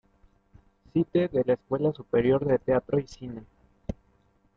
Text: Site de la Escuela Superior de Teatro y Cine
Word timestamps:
Site 0.93 1.27
de 1.27 1.43
la 1.45 1.53
Escuela 1.53 1.93
Superior 1.93 2.43
de 2.43 2.57
Teatro 2.57 2.97
y 2.97 3.05
Cine 3.05 3.43